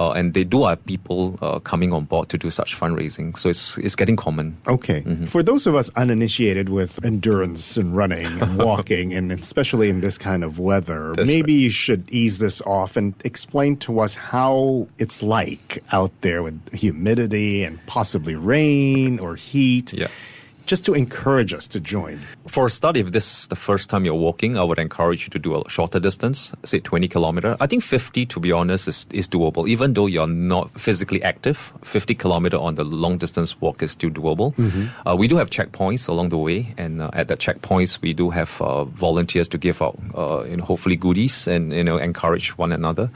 uh, 0.00 0.12
and 0.12 0.32
they 0.32 0.44
do 0.44 0.64
have 0.64 0.80
people 0.86 1.38
uh, 1.42 1.58
coming 1.60 1.92
on 1.92 2.04
board 2.04 2.28
to 2.30 2.38
do 2.38 2.50
such 2.50 2.74
fundraising. 2.74 3.36
So 3.36 3.50
it's 3.52 3.76
it's 3.78 3.94
getting 3.94 4.16
common. 4.16 4.56
Okay. 4.66 5.04
For 5.26 5.42
those 5.44 5.68
of 5.68 5.76
us 5.76 5.90
uninitiated 5.94 6.68
with 6.72 7.04
endurance 7.04 7.76
and 7.76 7.94
running 7.94 8.26
and 8.40 8.56
walking, 8.68 9.12
and 9.12 9.30
especially 9.30 9.90
in 9.90 10.00
this 10.00 10.16
kind 10.16 10.42
of 10.42 10.58
weather, 10.58 11.12
That's 11.14 11.28
maybe 11.28 11.52
you 11.52 11.70
should 11.70 12.08
ease 12.08 12.38
this 12.38 12.64
off 12.64 12.96
and 12.96 13.12
explain 13.24 13.76
to 13.84 14.00
us 14.00 14.16
how 14.16 14.88
it's 14.96 15.22
like 15.22 15.84
out 15.92 16.12
there 16.22 16.42
with 16.42 16.56
humidity 16.72 17.62
and 17.62 17.78
possibly 17.86 18.34
rain 18.34 19.20
or 19.20 19.36
heat. 19.36 19.92
Yeah. 19.92 20.08
Just 20.68 20.84
to 20.84 20.92
encourage 20.92 21.54
us 21.54 21.66
to 21.68 21.80
join. 21.80 22.18
For 22.46 22.66
a 22.66 22.70
start, 22.70 22.98
if 22.98 23.10
this 23.10 23.40
is 23.40 23.46
the 23.48 23.56
first 23.56 23.88
time 23.88 24.04
you're 24.04 24.12
walking, 24.12 24.58
I 24.58 24.64
would 24.64 24.78
encourage 24.78 25.24
you 25.24 25.30
to 25.30 25.38
do 25.38 25.54
a 25.54 25.66
shorter 25.70 25.98
distance, 25.98 26.52
say 26.62 26.78
20 26.78 27.08
kilometer. 27.08 27.56
I 27.58 27.66
think 27.66 27.82
50, 27.82 28.26
to 28.26 28.38
be 28.38 28.52
honest, 28.52 28.86
is, 28.86 29.06
is 29.10 29.28
doable. 29.28 29.66
Even 29.66 29.94
though 29.94 30.04
you're 30.04 30.26
not 30.26 30.68
physically 30.68 31.22
active, 31.22 31.72
50 31.84 32.14
kilometer 32.14 32.58
on 32.58 32.74
the 32.74 32.84
long 32.84 33.16
distance 33.16 33.58
walk 33.62 33.82
is 33.82 33.92
still 33.92 34.10
doable. 34.10 34.52
Uh, 35.06 35.16
we 35.16 35.26
do 35.26 35.36
have 35.36 35.48
checkpoints 35.48 36.06
along 36.06 36.28
the 36.28 36.36
way, 36.36 36.74
and 36.76 37.00
uh, 37.00 37.08
at 37.14 37.28
the 37.28 37.36
checkpoints, 37.38 38.02
we 38.02 38.12
do 38.12 38.28
have 38.28 38.60
uh, 38.60 38.84
volunteers 38.84 39.48
to 39.48 39.56
give 39.56 39.80
out, 39.80 39.98
uh, 40.14 40.44
you 40.44 40.58
know, 40.58 40.64
hopefully 40.64 40.96
goodies 40.96 41.48
and 41.48 41.72
you 41.72 41.82
know 41.82 41.96
encourage 41.96 42.58
one 42.58 42.72
another. 42.72 43.08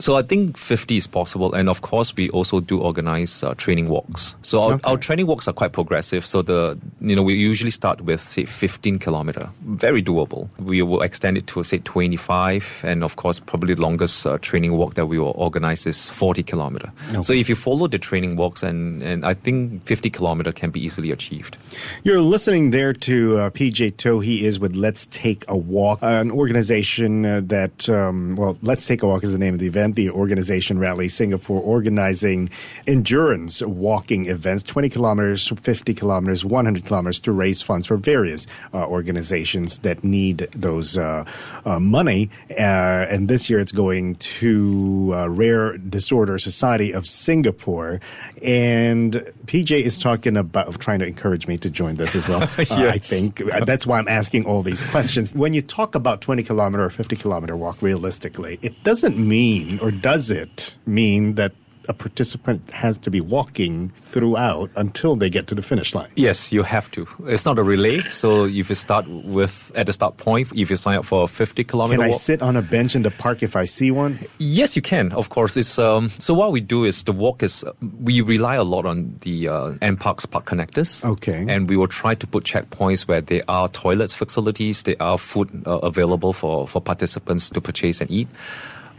So 0.00 0.16
I 0.16 0.22
think 0.22 0.56
50 0.56 0.96
is 0.96 1.06
possible, 1.06 1.52
and 1.54 1.68
of 1.68 1.82
course 1.82 2.16
we 2.16 2.30
also 2.30 2.60
do 2.60 2.80
organize 2.80 3.44
uh, 3.44 3.54
training 3.54 3.86
walks. 3.88 4.36
So 4.42 4.62
our, 4.62 4.72
Okay. 4.74 4.90
our 4.90 4.96
training 4.98 5.26
walks 5.26 5.46
are 5.46 5.52
quite 5.52 5.72
progressive. 5.72 6.24
So 6.24 6.42
the 6.42 6.78
you 7.00 7.14
know 7.14 7.22
we 7.22 7.34
usually 7.34 7.70
start 7.70 8.00
with 8.00 8.20
say 8.20 8.44
15 8.46 8.98
kilometer, 8.98 9.50
very 9.66 10.02
doable. 10.02 10.48
We 10.58 10.82
will 10.82 11.02
extend 11.02 11.36
it 11.36 11.46
to 11.48 11.62
say 11.62 11.78
25, 11.78 12.82
and 12.84 13.04
of 13.04 13.16
course 13.16 13.40
probably 13.40 13.74
the 13.74 13.82
longest 13.82 14.26
uh, 14.26 14.38
training 14.38 14.72
walk 14.76 14.94
that 14.94 15.06
we 15.06 15.18
will 15.18 15.34
organize 15.36 15.86
is 15.86 16.10
40 16.10 16.42
kilometer. 16.42 16.90
So 17.22 17.32
if 17.32 17.48
you 17.48 17.54
follow 17.54 17.86
the 17.88 17.98
training 17.98 18.36
walks, 18.36 18.62
and 18.62 19.02
and 19.02 19.24
I 19.24 19.34
think 19.34 19.84
50 19.86 20.10
kilometer 20.10 20.52
can 20.52 20.70
be 20.70 20.80
easily 20.82 21.10
achieved. 21.12 21.56
You're 22.04 22.20
listening 22.22 22.70
there 22.70 22.92
to 22.94 23.36
uh, 23.38 23.50
PJ 23.50 23.96
To. 23.98 24.20
He 24.20 24.46
is 24.46 24.58
with 24.58 24.74
Let's 24.74 25.06
Take 25.06 25.44
a 25.48 25.56
Walk, 25.56 25.98
an 26.02 26.30
organization 26.30 27.24
uh, 27.26 27.40
that, 27.44 27.88
um, 27.88 28.36
well, 28.36 28.56
Let's 28.62 28.86
Take 28.86 29.02
a 29.02 29.06
Walk 29.06 29.24
is 29.24 29.32
the 29.32 29.38
name 29.38 29.54
of 29.54 29.60
the 29.60 29.66
event. 29.66 29.89
The 29.92 30.10
organization 30.10 30.78
Rally 30.78 31.08
Singapore 31.08 31.60
organizing 31.60 32.50
endurance 32.86 33.62
walking 33.62 34.26
events, 34.26 34.62
20 34.62 34.88
kilometers, 34.88 35.48
50 35.48 35.94
kilometers, 35.94 36.44
100 36.44 36.84
kilometers 36.84 37.20
to 37.20 37.32
raise 37.32 37.62
funds 37.62 37.86
for 37.86 37.96
various 37.96 38.46
uh, 38.72 38.86
organizations 38.86 39.78
that 39.80 40.02
need 40.04 40.48
those 40.52 40.96
uh, 40.96 41.24
uh, 41.64 41.80
money. 41.80 42.30
Uh, 42.50 43.06
and 43.10 43.28
this 43.28 43.50
year 43.50 43.58
it's 43.58 43.72
going 43.72 44.16
to 44.16 45.12
uh, 45.14 45.28
Rare 45.28 45.78
Disorder 45.78 46.38
Society 46.38 46.92
of 46.92 47.06
Singapore. 47.06 48.00
And 48.42 49.12
PJ 49.46 49.82
is 49.82 49.98
talking 49.98 50.36
about 50.36 50.78
trying 50.80 51.00
to 51.00 51.06
encourage 51.06 51.46
me 51.46 51.58
to 51.58 51.70
join 51.70 51.94
this 51.94 52.14
as 52.14 52.28
well. 52.28 52.48
Uh, 52.70 52.88
I 52.88 52.98
think 52.98 53.38
that's 53.66 53.86
why 53.86 53.98
I'm 53.98 54.06
asking 54.06 54.44
all 54.44 54.62
these 54.62 54.84
questions. 54.84 55.34
When 55.34 55.54
you 55.54 55.62
talk 55.62 55.94
about 55.94 56.20
20 56.20 56.42
kilometer 56.42 56.84
or 56.84 56.90
50 56.90 57.16
kilometer 57.16 57.56
walk 57.56 57.80
realistically, 57.82 58.58
it 58.62 58.74
doesn't 58.84 59.16
mean, 59.16 59.78
or 59.80 59.90
does 59.90 60.30
it 60.30 60.76
mean 60.86 61.34
that 61.34 61.52
a 61.90 61.92
participant 61.92 62.70
has 62.70 62.98
to 62.98 63.10
be 63.10 63.20
walking 63.20 63.90
throughout 63.98 64.70
until 64.76 65.16
they 65.16 65.28
get 65.28 65.46
to 65.48 65.54
the 65.54 65.62
finish 65.62 65.94
line? 65.94 66.08
Yes, 66.14 66.52
you 66.52 66.62
have 66.62 66.90
to. 66.92 67.06
It's 67.26 67.44
not 67.44 67.58
a 67.58 67.64
relay. 67.64 67.98
So 67.98 68.44
if 68.44 68.68
you 68.68 68.76
start 68.76 69.08
with 69.08 69.72
at 69.74 69.86
the 69.86 69.92
start 69.92 70.16
point, 70.16 70.52
if 70.54 70.70
you 70.70 70.76
sign 70.76 70.98
up 70.98 71.04
for 71.04 71.24
a 71.24 71.26
50 71.26 71.64
kilometer 71.64 71.96
Can 71.96 72.06
I 72.06 72.10
walk, 72.10 72.20
sit 72.20 72.42
on 72.42 72.56
a 72.56 72.62
bench 72.62 72.94
in 72.94 73.02
the 73.02 73.10
park 73.10 73.42
if 73.42 73.56
I 73.56 73.64
see 73.64 73.90
one? 73.90 74.20
Yes, 74.38 74.76
you 74.76 74.82
can. 74.82 75.12
Of 75.12 75.30
course, 75.30 75.56
it's 75.56 75.78
um, 75.78 76.08
so. 76.10 76.34
What 76.40 76.52
we 76.52 76.60
do 76.60 76.84
is 76.84 77.02
the 77.04 77.12
walk 77.12 77.42
is 77.42 77.64
we 78.00 78.22
rely 78.22 78.54
a 78.54 78.64
lot 78.64 78.86
on 78.86 79.16
the 79.22 79.48
uh, 79.48 79.70
NParks 79.82 80.30
park 80.30 80.46
connectors. 80.46 81.04
Okay. 81.04 81.44
and 81.48 81.68
we 81.68 81.76
will 81.76 81.88
try 81.88 82.14
to 82.14 82.26
put 82.26 82.44
checkpoints 82.44 83.08
where 83.08 83.20
there 83.20 83.42
are 83.48 83.68
toilets 83.68 84.14
facilities, 84.14 84.84
there 84.84 85.00
are 85.00 85.18
food 85.18 85.50
uh, 85.66 85.78
available 85.82 86.32
for 86.32 86.68
for 86.68 86.80
participants 86.80 87.50
to 87.50 87.60
purchase 87.60 88.00
and 88.00 88.10
eat. 88.10 88.28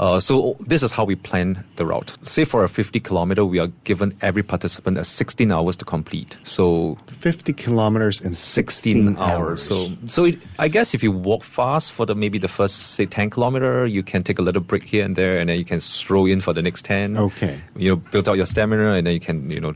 Uh, 0.02 0.20
so 0.20 0.58
this 0.60 0.82
is 0.82 0.92
how 0.92 1.06
we 1.06 1.16
plan 1.16 1.64
the 1.76 1.86
route. 1.86 2.18
Say 2.24 2.44
for 2.44 2.64
a 2.64 2.68
50 2.68 3.00
kilometer, 3.00 3.46
we 3.46 3.60
are 3.60 3.68
given 3.84 4.12
every 4.22 4.42
participant 4.42 4.98
a 4.98 5.04
16 5.04 5.52
hours 5.52 5.76
to 5.78 5.86
complete. 5.86 6.38
So 6.44 6.98
50 7.20 7.54
kilometers 7.54 8.20
in 8.20 8.34
16, 8.34 9.16
16 9.16 9.18
hours. 9.20 9.62
So, 9.62 9.92
so 10.08 10.26
it, 10.26 10.40
I 10.58 10.70
guess 10.70 10.96
if 10.96 11.04
you 11.04 11.12
walk 11.12 11.44
fast 11.44 11.92
for 11.92 12.08
the 12.08 12.16
maybe 12.16 12.40
the 12.40 12.48
first 12.48 12.96
say 12.96 13.06
10 13.06 13.30
kilometer, 13.30 13.86
you 13.86 14.02
can 14.02 14.24
take 14.24 14.40
a 14.40 14.42
little 14.42 14.64
break 14.64 14.84
here 14.84 15.06
and 15.06 15.16
there, 15.16 15.38
and 15.38 15.52
then 15.52 15.60
you 15.60 15.66
can 15.66 15.80
stroll 15.80 16.26
in 16.26 16.42
for 16.42 16.52
the 16.52 16.64
next 16.64 16.84
10. 16.86 17.18
Okay. 17.18 17.62
You 17.76 17.92
know, 17.92 17.96
build 17.98 18.28
out 18.28 18.38
your 18.38 18.48
stamina, 18.48 18.94
and 18.94 19.06
then 19.06 19.14
you 19.14 19.20
can 19.20 19.52
you 19.52 19.60
know 19.60 19.74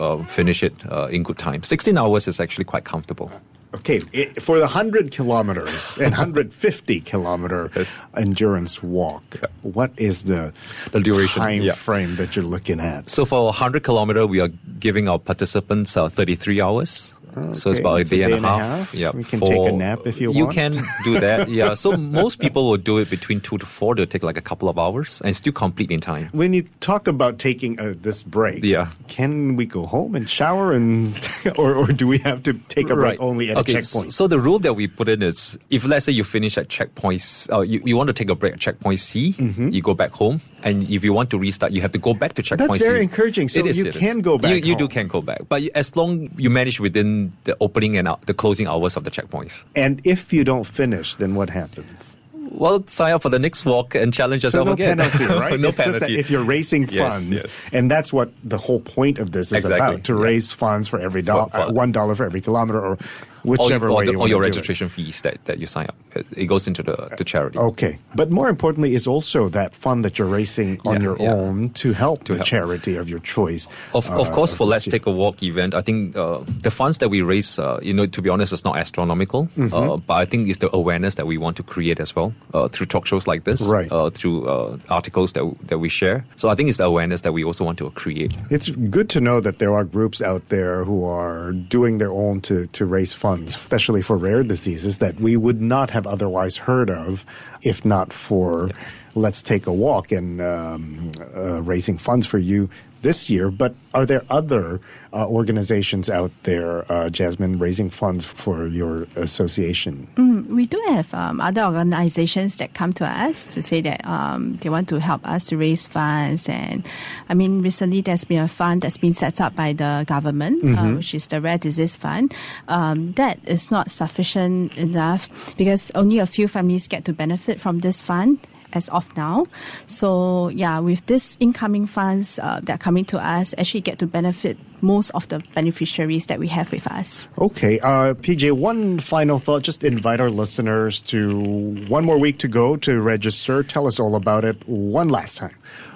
uh, 0.00 0.24
finish 0.24 0.62
it 0.62 0.72
uh, 0.90 1.08
in 1.08 1.22
good 1.22 1.36
time. 1.36 1.62
16 1.62 1.98
hours 1.98 2.26
is 2.26 2.40
actually 2.40 2.64
quite 2.64 2.84
comfortable. 2.84 3.30
Okay, 3.74 4.00
i 4.14 4.24
for 4.40 4.56
the 4.58 4.64
100 4.66 5.10
kilometers 5.10 5.98
and 5.98 6.10
150 6.16 7.00
kilometer 7.00 7.70
Yes. 7.76 8.02
endurance 8.16 8.82
walk, 8.82 9.24
what 9.62 9.90
is 9.96 10.24
the, 10.24 10.52
The 10.92 11.00
duration, 11.00 11.42
time 11.42 11.62
yeah. 11.62 11.72
frame 11.74 12.16
that 12.16 12.36
you're 12.36 12.44
looking 12.44 12.80
at? 12.80 13.10
So 13.10 13.24
for 13.24 13.44
100 13.46 13.82
kilometer, 13.82 14.26
we 14.26 14.40
are 14.40 14.48
giving 14.78 15.08
our 15.08 15.18
participants 15.18 15.96
uh, 15.96 16.08
33 16.08 16.62
hours. 16.62 17.14
So 17.52 17.70
it's 17.70 17.80
about 17.80 17.96
a 17.96 18.00
it's 18.00 18.12
a 18.12 18.16
day, 18.16 18.26
day 18.26 18.32
and 18.32 18.46
a 18.46 18.48
half. 18.48 18.92
half. 18.92 19.14
We 19.14 19.22
can 19.24 19.40
take 19.40 19.68
a 19.68 19.72
nap 19.72 20.00
if 20.06 20.20
you 20.20 20.28
want. 20.32 20.38
You 20.38 20.48
can 20.48 20.72
do 21.04 21.20
that. 21.20 21.48
Yeah. 21.50 21.74
So 21.86 21.92
most 21.96 22.40
people 22.40 22.68
will 22.70 22.78
do 22.80 22.96
it 22.98 23.10
between 23.10 23.40
two 23.40 23.58
to 23.58 23.66
four. 23.66 23.94
They'll 23.94 24.06
take 24.06 24.22
like 24.22 24.36
a 24.38 24.42
couple 24.42 24.68
of 24.68 24.78
hours 24.78 25.20
and 25.24 25.36
still 25.36 25.52
complete 25.52 25.90
in 25.90 26.00
time. 26.00 26.30
When 26.32 26.52
you 26.52 26.64
talk 26.80 27.06
about 27.06 27.38
taking 27.38 27.78
uh, 27.78 27.94
this 28.00 28.22
break, 28.22 28.64
Yeah. 28.64 28.88
can 29.08 29.56
we 29.56 29.66
go 29.66 29.84
home 29.84 30.14
and 30.16 30.28
shower, 30.28 30.72
and 30.72 31.12
or, 31.58 31.74
or 31.74 31.86
do 31.92 32.06
we 32.08 32.18
have 32.24 32.42
to 32.44 32.54
take 32.72 32.88
a 32.90 32.94
break 32.96 33.20
only 33.20 33.50
at 33.50 33.58
okay, 33.58 33.74
a 33.76 33.82
checkpoint? 33.82 34.14
So 34.14 34.26
the 34.26 34.38
rule 34.40 34.58
that 34.60 34.72
we 34.74 34.86
put 34.88 35.08
in 35.08 35.22
is 35.22 35.58
if 35.68 35.84
let's 35.86 36.06
say 36.06 36.12
you 36.12 36.24
finish 36.24 36.56
at 36.56 36.68
checkpoint, 36.68 37.22
uh, 37.52 37.60
you, 37.60 37.82
you 37.84 37.96
want 37.96 38.08
to 38.08 38.14
take 38.14 38.30
a 38.30 38.34
break 38.34 38.54
at 38.54 38.60
checkpoint 38.60 38.98
C, 38.98 39.34
you 39.38 39.82
go 39.82 39.92
back 39.94 40.12
home, 40.12 40.40
and 40.64 40.88
if 40.90 41.04
you 41.04 41.12
want 41.12 41.28
to 41.30 41.38
restart, 41.38 41.72
you 41.72 41.82
have 41.82 41.92
to 41.92 41.98
go 41.98 42.14
back 42.14 42.32
to 42.34 42.42
checkpoint 42.42 42.56
Mm-hmm. 42.66 42.72
That's 42.78 42.88
very 42.88 42.98
C. 43.00 43.02
encouraging. 43.04 43.48
So 43.50 43.60
It 43.60 43.66
is, 43.66 43.78
you 43.78 43.86
it 43.86 43.96
is. 43.96 44.00
can 44.00 44.20
go 44.20 44.38
back 44.38 44.50
You, 44.50 44.56
you 44.56 44.76
do 44.76 44.88
can 44.88 45.06
go 45.08 45.20
back, 45.20 45.42
but 45.48 45.62
as 45.74 45.94
long 45.94 46.30
you 46.38 46.48
manage 46.50 46.80
within 46.80 47.25
the 47.44 47.56
opening 47.60 47.96
and 47.96 48.06
out, 48.08 48.24
the 48.26 48.34
closing 48.34 48.66
hours 48.66 48.96
of 48.96 49.04
the 49.04 49.10
checkpoints. 49.10 49.64
and 49.74 50.00
if 50.06 50.32
you 50.32 50.44
don't 50.44 50.64
finish, 50.64 51.14
then 51.16 51.34
what 51.34 51.50
happens? 51.50 52.16
Well, 52.48 52.86
sign 52.86 53.12
up 53.12 53.22
for 53.22 53.28
the 53.28 53.40
next 53.40 53.66
walk 53.66 53.94
and 53.96 54.14
challenge 54.14 54.42
So 54.42 54.46
yourself 54.48 54.66
no 54.68 54.72
again. 54.74 54.98
penalty, 54.98 55.24
right? 55.44 55.58
no 55.60 55.68
it's 55.68 55.78
just 55.78 55.92
that 55.92 56.00
penalty. 56.02 56.18
if 56.18 56.30
you're 56.30 56.44
raising 56.44 56.86
funds, 56.86 57.30
yes. 57.30 57.70
and 57.72 57.90
that's 57.90 58.12
what 58.12 58.30
the 58.44 58.56
whole 58.56 58.80
point 58.80 59.18
of 59.18 59.32
this 59.32 59.48
is 59.48 59.64
Exactly, 59.64 59.76
about: 59.94 60.04
to 60.04 60.14
yeah. 60.14 60.22
raise 60.22 60.52
funds 60.52 60.86
for 60.88 60.98
every 61.00 61.22
dollar, 61.22 61.46
For- 61.50 61.58
for- 61.58 61.62
uh, 61.64 61.72
one 61.72 61.90
dollar 61.92 62.14
for 62.14 62.24
every 62.24 62.40
kilometer, 62.40 62.80
or, 62.80 62.98
whichever 63.46 63.88
or, 63.88 63.96
way 63.98 64.06
the- 64.06 64.12
you 64.12 64.26
your 64.26 64.42
to 64.42 64.48
it. 64.48 64.50
registration 64.50 64.88
fees 64.88 65.20
that, 65.22 65.36
that 65.46 65.58
you 65.58 65.66
sign 65.66 65.86
up. 65.86 65.94
It, 66.36 66.46
goes 66.46 66.66
into 66.66 66.82
the 66.82 66.96
to 67.18 67.24
charity. 67.24 67.58
Okay, 67.58 67.96
but 68.14 68.30
more 68.30 68.48
importantly 68.48 68.94
is 68.94 69.06
also 69.06 69.48
that 69.50 69.74
fund 69.74 70.04
that 70.04 70.18
you're 70.18 70.32
raising 70.40 70.80
on 70.86 70.94
Yeah, 70.96 71.02
your 71.02 71.16
yeah. 71.18 71.32
own 71.34 71.70
to 71.82 71.92
help 71.92 72.24
the 72.24 72.34
help. 72.34 72.46
charity 72.46 72.96
of 72.96 73.08
your 73.08 73.20
choice. 73.20 73.68
Of, 73.94 74.10
of 74.10 74.28
uh, 74.30 74.32
course, 74.34 74.52
for 74.56 74.66
Let's. 74.66 74.86
Take 74.86 75.06
a 75.06 75.10
Walk 75.10 75.42
event, 75.42 75.74
I 75.74 75.80
think 75.82 76.16
uh, 76.16 76.38
the 76.62 76.70
funds 76.70 76.98
that 76.98 77.08
we 77.10 77.20
raise, 77.22 77.58
uh, 77.58 77.78
you 77.82 77.92
know, 77.92 78.06
to 78.06 78.22
be 78.22 78.30
honest, 78.30 78.52
it's 78.52 78.64
not 78.64 78.76
astronomical. 78.78 79.46
Mm-hmm. 79.58 79.74
Uh, 79.74 79.96
but 79.98 80.14
I 80.14 80.24
think 80.24 80.48
it's 80.48 80.58
the 80.58 80.70
awareness 80.74 81.16
that 81.16 81.26
we 81.26 81.36
want 81.38 81.56
to 81.56 81.62
create 81.64 81.98
as 82.00 82.14
well 82.16 82.32
uh, 82.54 82.68
through 82.68 82.86
talk 82.86 83.04
shows 83.06 83.26
like 83.26 83.42
this, 83.44 83.60
Right. 83.66 83.90
uh, 83.90 84.10
through 84.10 84.46
uh, 84.48 84.78
articles 84.88 85.32
that, 85.34 85.44
that 85.68 85.78
we 85.80 85.88
share. 85.88 86.24
So 86.36 86.48
I 86.48 86.54
think 86.54 86.68
it's 86.68 86.78
the 86.78 86.84
awareness 86.84 87.22
that 87.22 87.32
we 87.32 87.42
also 87.44 87.64
want 87.64 87.78
to 87.78 87.90
create. 87.90 88.32
It's 88.50 88.70
good 88.70 89.08
to 89.10 89.20
know 89.20 89.40
that 89.40 89.58
there 89.58 89.74
are 89.74 89.84
groups 89.84 90.22
out 90.22 90.48
there 90.48 90.84
who 90.84 91.04
are 91.04 91.52
doing 91.52 91.98
their 91.98 92.12
own 92.12 92.40
to, 92.42 92.66
to 92.68 92.86
raise 92.86 93.12
funds, 93.12 93.35
especially 93.44 94.02
for 94.02 94.16
rare 94.16 94.42
diseases 94.42 94.98
that 94.98 95.16
we 95.20 95.36
would 95.36 95.60
not 95.60 95.90
have 95.90 96.06
otherwise 96.06 96.56
heard 96.56 96.90
of 96.90 97.24
if 97.62 97.84
not 97.84 98.12
for 98.12 98.70
Let's 99.16 99.42
Take 99.42 99.66
a 99.66 99.72
Walk 99.72 100.12
and 100.12 100.40
um, 100.42 101.10
uh, 101.34 101.62
raising 101.62 101.96
funds 101.96 102.26
for 102.26 102.38
you 102.38 102.68
this 103.00 103.30
year. 103.30 103.50
But 103.50 103.74
are 103.94 104.04
there 104.04 104.22
other 104.28 104.80
uh, 105.12 105.26
organizations 105.26 106.10
out 106.10 106.32
there, 106.42 106.84
uh, 106.92 107.08
Jasmine, 107.08 107.58
raising 107.58 107.88
funds 107.88 108.26
for 108.26 108.66
your 108.66 109.06
association? 109.16 110.08
We 110.50 110.66
do 110.66 110.82
have 110.88 111.14
um, 111.14 111.40
other 111.40 111.62
organizations 111.62 112.56
that 112.56 112.74
come 112.74 112.92
to 112.94 113.08
us 113.08 113.46
to 113.54 113.62
say 113.62 113.80
that 113.80 114.04
um, 114.06 114.56
they 114.56 114.68
want 114.68 114.88
to 114.90 115.00
help 115.00 115.26
us 115.26 115.46
to 115.46 115.56
raise 115.56 115.86
funds. 115.86 116.48
And 116.48 116.86
I 117.30 117.34
mean, 117.34 117.62
recently 117.62 118.02
there's 118.02 118.24
been 118.24 118.42
a 118.42 118.48
fund 118.48 118.82
that's 118.82 118.98
been 118.98 119.14
set 119.14 119.40
up 119.40 119.56
by 119.56 119.72
the 119.72 120.04
government, 120.06 120.64
uh, 120.78 120.92
which 120.96 121.14
is 121.14 121.26
the 121.28 121.40
Rare 121.40 121.58
Disease 121.58 121.96
Fund. 121.96 122.34
Um, 122.68 123.12
that 123.12 123.38
is 123.46 123.70
not 123.70 123.90
sufficient 123.90 124.76
enough 124.76 125.56
because 125.56 125.90
only 125.94 126.18
a 126.18 126.26
few 126.26 126.48
families 126.48 126.86
get 126.86 127.06
to 127.06 127.14
benefit 127.14 127.60
from 127.60 127.80
this 127.80 128.02
fund. 128.02 128.38
As 128.72 128.88
of 128.90 129.16
now. 129.16 129.46
So 129.86 130.48
yeah, 130.48 130.80
with 130.80 131.06
this 131.06 131.36
incoming 131.40 131.86
funds 131.86 132.38
uh, 132.38 132.60
that 132.64 132.74
are 132.74 132.78
coming 132.78 133.04
to 133.06 133.18
us, 133.18 133.54
actually 133.58 133.80
get 133.82 133.98
to 134.00 134.06
benefit 134.06 134.58
most 134.82 135.10
of 135.10 135.28
the 135.28 135.38
beneficiaries 135.54 136.26
that 136.26 136.38
we 136.38 136.48
have 136.48 136.70
with 136.72 136.86
us. 136.86 137.28
Okay, 137.38 137.80
uh, 137.80 138.12
PJ, 138.14 138.52
one 138.52 138.98
final 138.98 139.38
thought. 139.38 139.62
Just 139.62 139.84
invite 139.84 140.20
our 140.20 140.28
listeners 140.30 141.00
to 141.02 141.40
one 141.88 142.04
more 142.04 142.18
week 142.18 142.38
to 142.38 142.48
go 142.48 142.76
to 142.76 143.00
register. 143.00 143.62
Tell 143.62 143.86
us 143.86 143.98
all 143.98 144.14
about 144.14 144.44
it 144.44 144.56
one 144.68 145.08
last 145.08 145.38
time. 145.38 145.54